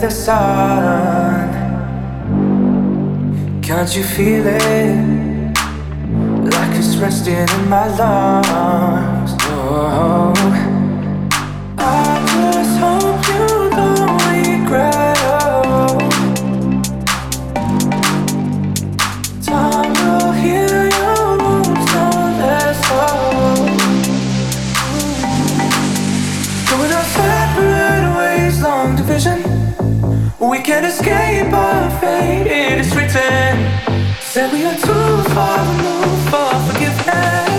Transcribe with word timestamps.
the 0.00 0.10
sun. 0.10 1.50
Can't 3.62 3.94
you 3.94 4.02
feel 4.02 4.46
it? 4.46 5.54
Like 6.54 6.78
it's 6.78 6.96
resting 6.96 7.34
in 7.34 7.68
my 7.68 7.86
lungs. 7.98 8.99
escape 30.90 31.52
our 31.52 31.88
fate. 32.00 32.46
It 32.46 32.80
is 32.80 32.96
written, 32.96 33.54
said 34.20 34.52
we 34.52 34.64
are 34.64 34.74
too 34.74 35.30
far 35.34 35.58
removed 35.70 36.30
for 36.30 36.50
forgiveness. 36.66 37.49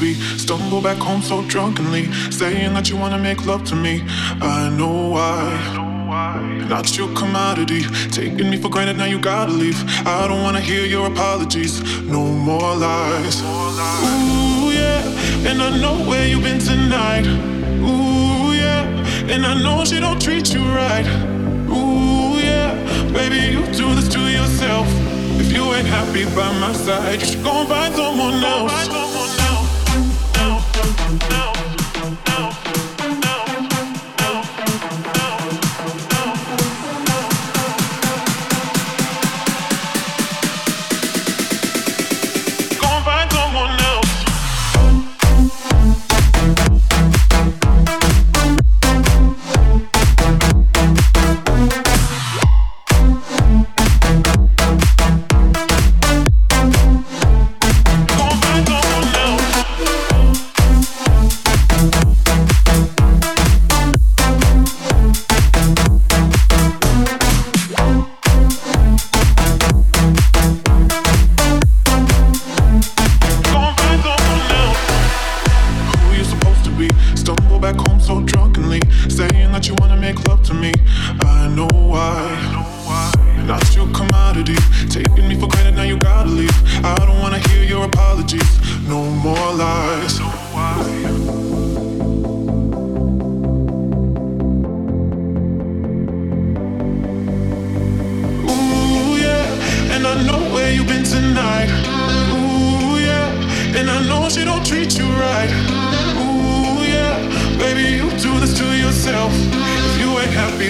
be. 0.00 0.14
Stumble 0.38 0.80
back 0.80 0.98
home 0.98 1.22
so 1.22 1.42
drunkenly, 1.42 2.10
saying 2.30 2.74
that 2.74 2.88
you 2.90 2.96
wanna 2.96 3.18
make 3.18 3.46
love 3.46 3.64
to 3.64 3.76
me. 3.76 4.02
I 4.40 4.68
know 4.70 5.08
why. 5.08 5.86
Not 6.68 6.96
your 6.96 7.08
commodity, 7.14 7.82
taking 8.10 8.50
me 8.50 8.56
for 8.56 8.68
granted. 8.68 8.96
Now 8.96 9.04
you 9.04 9.20
gotta 9.20 9.52
leave. 9.52 9.78
I 10.06 10.26
don't 10.26 10.42
wanna 10.42 10.60
hear 10.60 10.84
your 10.84 11.06
apologies. 11.06 11.80
No 12.02 12.22
more 12.24 12.74
lies. 12.74 13.42
Ooh 13.42 14.72
yeah, 14.72 15.48
and 15.48 15.62
I 15.62 15.78
know 15.78 15.96
where 16.08 16.26
you've 16.26 16.42
been 16.42 16.58
tonight. 16.58 17.26
Ooh 17.26 18.52
yeah, 18.52 18.82
and 19.32 19.46
I 19.46 19.54
know 19.62 19.84
she 19.84 20.00
don't 20.00 20.20
treat 20.20 20.52
you 20.52 20.62
right. 20.82 21.06
Ooh 21.70 22.38
yeah, 22.38 22.74
baby 23.12 23.52
you 23.54 23.64
do 23.72 23.94
this 23.94 24.08
to 24.08 24.20
yourself. 24.20 24.88
If 25.38 25.52
you 25.52 25.62
ain't 25.74 25.86
happy 25.86 26.24
by 26.34 26.50
my 26.58 26.72
side, 26.72 27.20
you 27.20 27.26
should 27.26 27.44
go 27.44 27.60
and 27.60 27.68
find 27.68 27.94
someone 27.94 28.42
else. 28.42 29.05
Thank 31.06 31.30
you. 31.30 31.45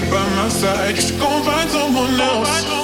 Be 0.01 0.11
by 0.11 0.29
my 0.37 0.49
side. 0.49 0.97
You 0.97 1.01
should 1.01 1.19
go 1.19 1.27
and 1.27 1.45
find 1.45 1.71
someone 1.71 2.21
else. 2.21 2.76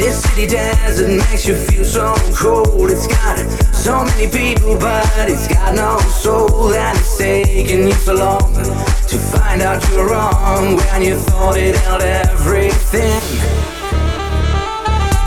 This 0.00 0.22
city 0.22 0.46
doesn't 0.46 1.18
makes 1.18 1.46
you 1.46 1.54
feel 1.54 1.84
so 1.84 2.14
cold. 2.34 2.90
It's 2.90 3.06
got 3.06 3.36
so 3.74 4.02
many 4.02 4.28
people, 4.30 4.78
but 4.78 5.28
it's 5.28 5.46
got 5.46 5.74
no 5.74 5.98
soul. 6.08 6.72
And 6.72 6.96
it's 6.98 7.18
taking 7.18 7.86
you 7.88 7.92
so 7.92 8.14
long 8.14 8.54
to 8.54 9.18
find 9.18 9.60
out 9.60 9.86
you're 9.90 10.08
wrong 10.08 10.76
when 10.76 11.02
you 11.02 11.16
thought 11.16 11.58
it 11.58 11.76
out 11.84 12.00
everything. 12.00 13.20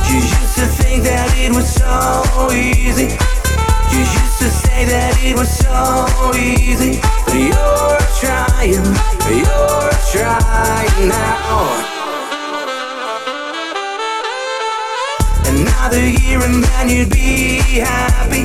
You 0.10 0.16
used 0.18 0.56
to 0.58 0.66
think 0.82 1.04
that 1.04 1.30
it 1.38 1.54
was 1.54 1.70
so 1.70 2.50
easy. 2.52 3.14
You 3.94 4.00
used 4.00 4.40
to 4.40 4.50
say 4.50 4.86
that 4.86 5.22
it 5.22 5.38
was 5.38 5.52
so 5.56 6.34
easy, 6.36 7.00
but 7.26 7.38
you're 7.38 8.02
trying, 8.18 8.74
you're 9.30 9.92
trying 10.10 11.08
now. 11.10 12.03
Another 15.54 16.08
year 16.08 16.42
and 16.42 16.64
then 16.64 16.90
you'd 16.90 17.12
be 17.12 17.60
happy. 17.80 18.44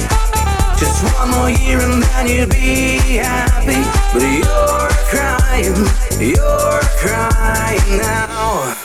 Just 0.79 1.03
one 1.17 1.31
more 1.31 1.49
year 1.49 1.81
and 1.81 2.03
then 2.03 2.29
you'd 2.29 2.51
be 2.51 3.17
happy. 3.17 3.81
But 4.13 4.23
you're 4.23 4.91
crying, 5.09 5.75
you're 6.21 6.83
crying 7.01 7.99
now. 7.99 8.78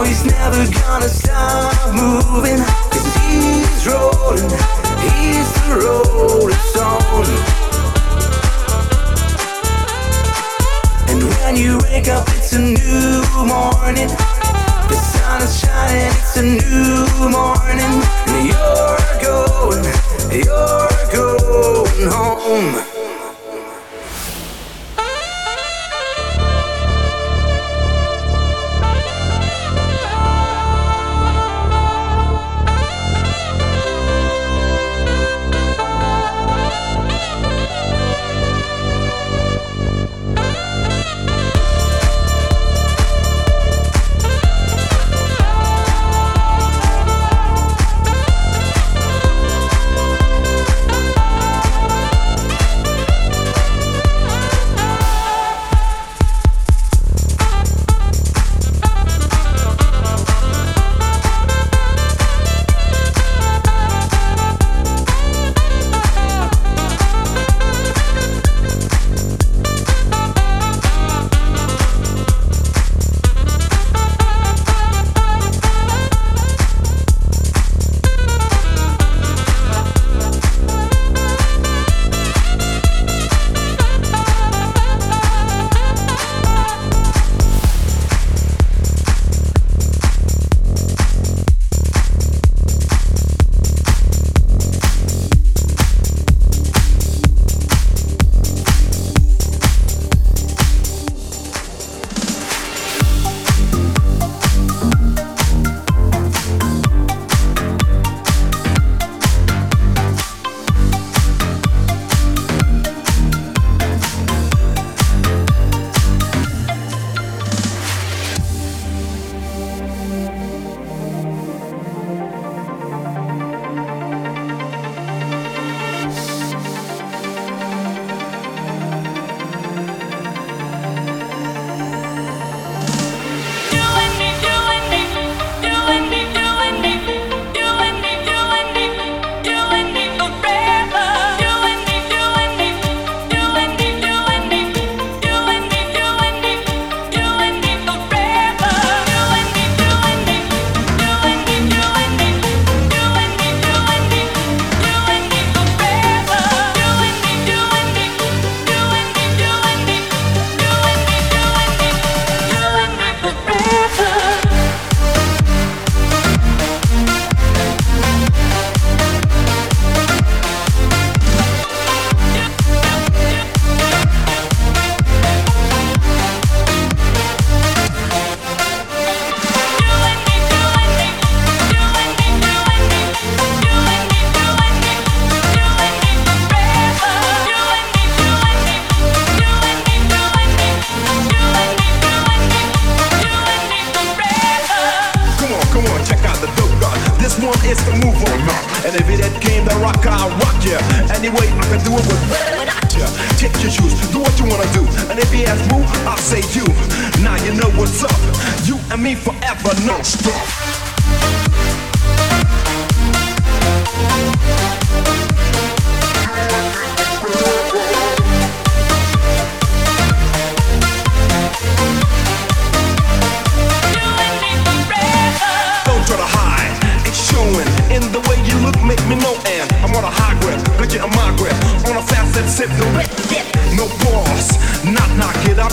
he's 0.00 0.24
never 0.24 0.64
gonna 0.72 1.08
stop 1.08 1.94
moving. 1.94 2.58
Cause 2.90 3.14
he's 3.20 3.86
rolling, 3.86 4.48
he's 5.04 5.48
the 5.60 5.72
rolling 5.84 6.62
stone. 6.72 7.28
And 11.08 11.22
when 11.22 11.56
you 11.56 11.78
wake 11.84 12.08
up, 12.08 12.26
it's 12.30 12.52
a 12.54 12.58
new 12.58 13.22
morning. 13.44 14.08
The 14.88 14.96
sun 14.96 15.42
is 15.42 15.60
shining, 15.60 16.12
it's 16.20 16.36
a 16.36 16.42
new 16.42 17.28
morning. 17.28 17.94
And 18.32 18.46
you're 18.48 19.16
going, 19.20 19.84
you're 20.32 21.04
going 21.12 22.10
home. 22.10 23.01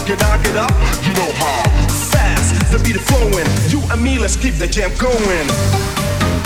can 0.10 0.18
knock 0.18 0.42
it 0.46 0.56
up? 0.56 0.72
You 1.06 1.14
know 1.14 1.32
how. 1.38 1.88
Fast, 2.10 2.72
the 2.72 2.80
beat 2.80 2.96
is 2.96 3.06
flowing. 3.08 3.46
You 3.70 3.80
and 3.94 4.02
me, 4.02 4.18
let's 4.18 4.36
keep 4.36 4.56
the 4.56 4.68
jam 4.68 4.92
going. 4.98 6.39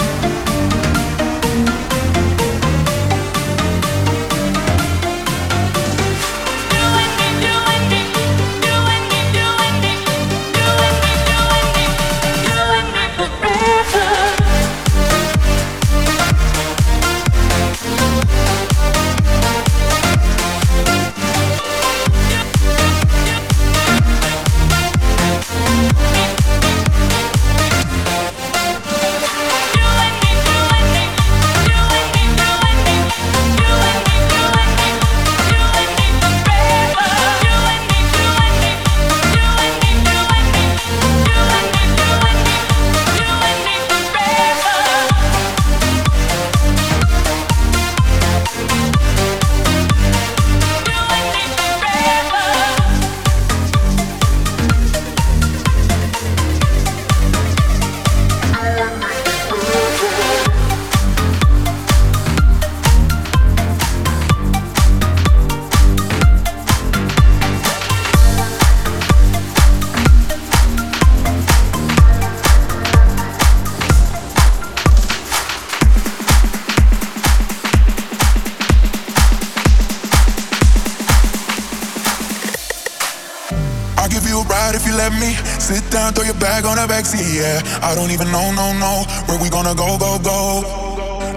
Backseat, 87.13 87.36
yeah. 87.38 87.62
I 87.86 87.95
don't 87.95 88.12
even 88.12 88.32
know, 88.32 88.52
no, 88.54 88.73
no, 88.73 89.06
where 89.28 89.39
we 89.41 89.49
gonna 89.49 89.76
go, 89.76 89.97
go, 89.97 90.19
go. 90.19 90.63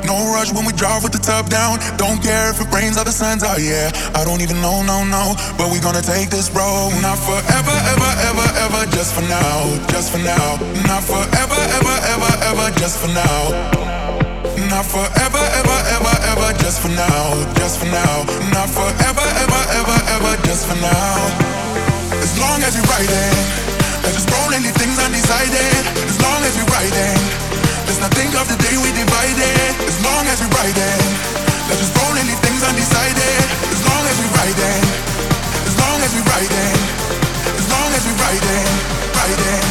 No 0.04 0.32
rush 0.32 0.52
when 0.52 0.64
we 0.64 0.72
drive 0.72 1.02
with 1.02 1.12
the 1.12 1.18
top 1.18 1.50
down. 1.50 1.78
Don't 1.96 2.22
care 2.22 2.50
if 2.50 2.60
it 2.60 2.70
rains 2.72 2.96
or 2.96 3.04
the 3.04 3.10
sun's 3.10 3.42
out, 3.42 3.58
yeah. 3.60 3.90
I 4.14 4.22
don't 4.24 4.40
even 4.40 4.60
know, 4.62 4.82
no, 4.82 5.02
no. 5.02 5.34
But 5.58 5.72
we 5.72 5.80
gonna 5.80 6.02
take 6.02 6.30
this 6.30 6.48
road. 6.54 6.94
Not 7.02 7.18
forever, 7.18 7.74
ever, 7.90 8.10
ever, 8.30 8.48
ever, 8.70 8.82
just 8.94 9.14
for 9.14 9.26
now. 9.26 9.66
Just 9.90 10.12
for 10.12 10.22
now. 10.22 10.62
Not 10.86 11.02
forever, 11.02 11.58
ever, 11.74 11.96
ever, 12.14 12.32
ever, 12.46 12.70
just 12.78 13.02
for 13.02 13.10
now. 13.10 13.50
Not 14.70 14.86
forever, 14.86 15.42
ever, 15.58 15.78
ever, 15.98 16.14
ever, 16.30 16.48
just 16.62 16.80
for 16.80 16.92
now. 16.94 17.34
Just 17.58 17.80
for 17.82 17.90
now. 17.90 18.22
Not 18.54 18.70
forever, 18.70 19.26
ever, 19.42 19.62
ever, 19.74 19.98
ever, 20.14 20.32
just 20.46 20.70
for 20.70 20.78
now. 20.78 21.18
As 22.22 22.38
long 22.38 22.62
as 22.62 22.78
you're 22.78 22.86
riding, 22.86 23.65
just 24.12 24.30
roll 24.30 24.50
any 24.54 24.70
things 24.70 24.98
undecided. 24.98 25.82
As 26.06 26.18
long 26.22 26.40
as 26.46 26.52
you're 26.54 26.70
riding. 26.70 27.18
Let's 27.86 28.00
not 28.02 28.12
think 28.14 28.34
of 28.34 28.46
the 28.46 28.58
day 28.58 28.76
we 28.78 28.90
divided. 28.92 29.70
As 29.86 29.98
long 30.02 30.26
as 30.26 30.38
we 30.42 30.46
are 30.46 30.56
riding, 30.58 31.02
just 31.80 31.94
things 32.42 32.62
undecided. 32.62 33.44
As 33.72 33.82
long 33.86 34.02
as 34.06 34.16
we 34.20 34.26
are 34.26 34.36
riding, 34.42 34.82
as 35.66 35.74
long 35.78 35.98
as 36.02 36.10
we 36.14 36.20
are 36.20 36.30
riding, 36.34 36.78
as 37.56 37.66
long 37.70 37.90
as 37.94 38.02
we 38.06 38.12
are 38.12 38.22
riding, 38.26 38.68
riding, 39.16 39.64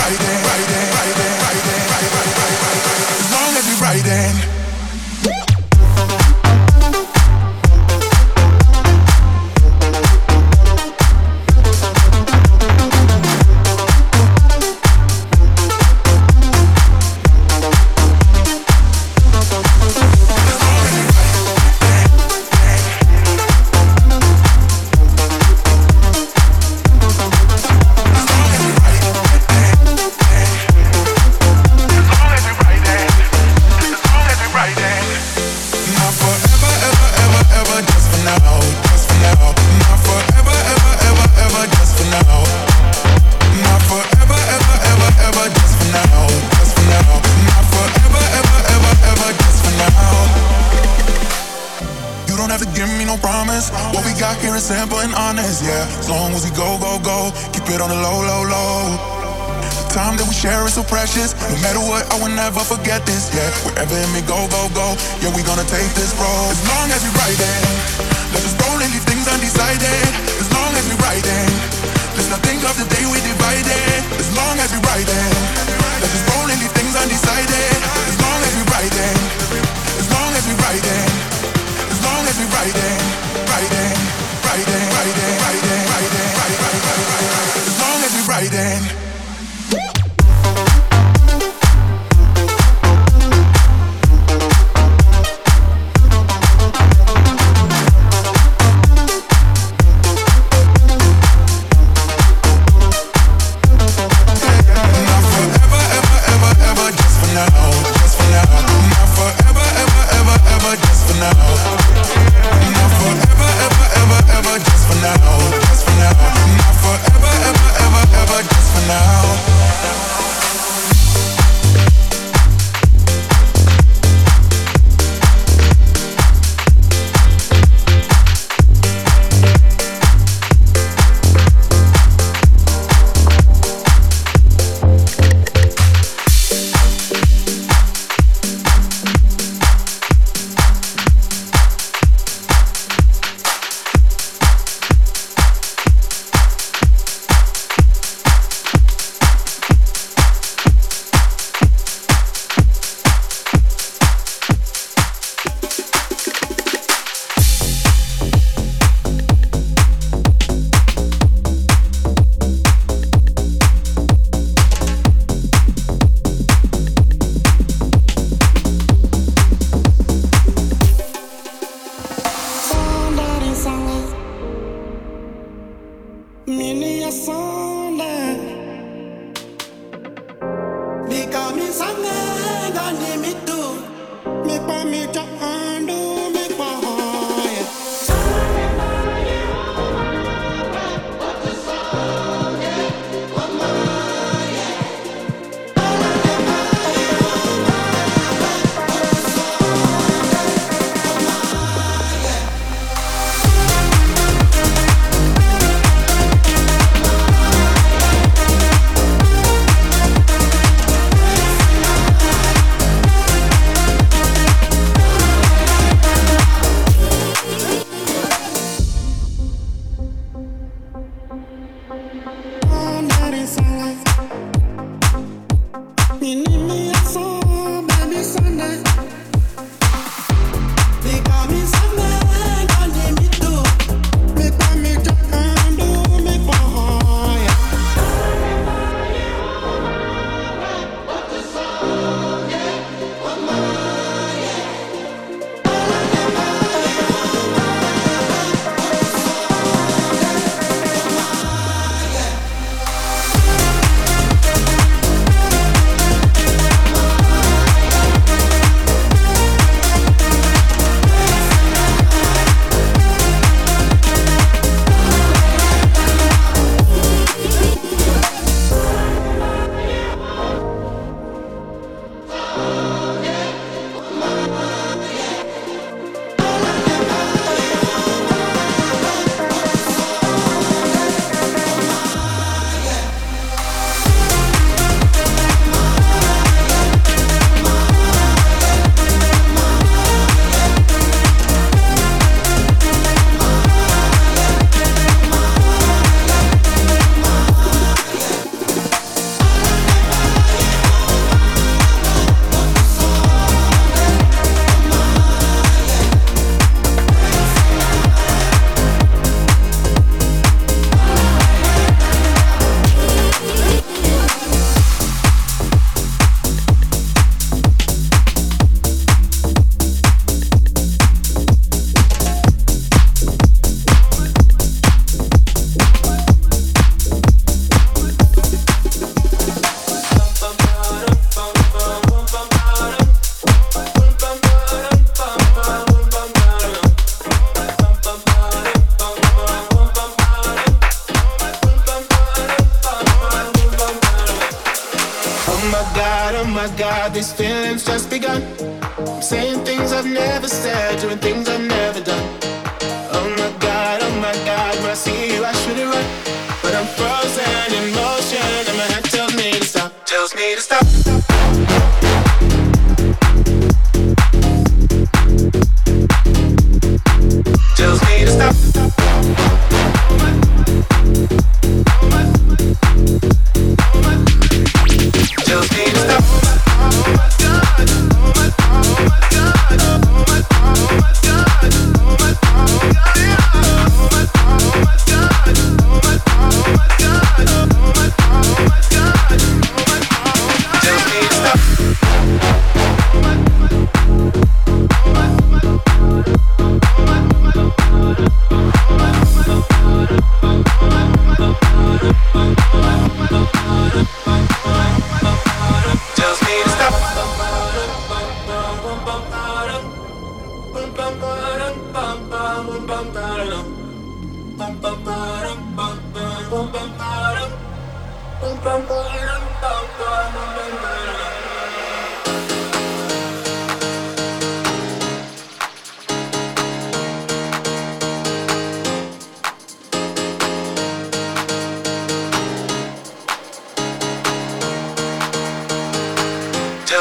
riding, 0.00 0.40
riding, 0.46 0.88
riding, 0.88 0.88
riding, 0.96 1.21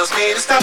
meus 0.02 0.10
filhos 0.10 0.46
tá 0.46 0.58